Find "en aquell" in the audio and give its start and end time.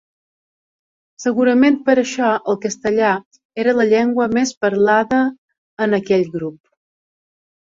5.89-6.27